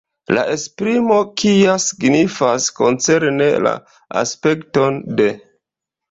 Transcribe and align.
La 0.35 0.43
esprimo 0.51 1.17
“kia” 1.41 1.73
signifas 1.83 2.65
"koncerne 2.79 3.49
la 3.65 3.73
aspekton 4.23 4.97
de". 5.21 5.29